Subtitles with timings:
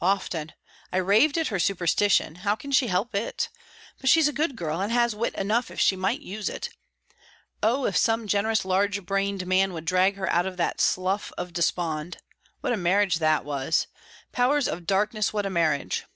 [0.00, 0.54] "Often.
[0.94, 3.50] I rave at her superstition; how can she help it?
[4.00, 6.70] But she's a good girl, and has wit enough if she might use it.
[7.62, 11.52] Oh, if some generous, large brained man would drag her out of that slough of
[11.52, 12.16] despond!
[12.62, 13.86] What a marriage that was!
[14.32, 16.06] Powers of darkness, what a marriage!"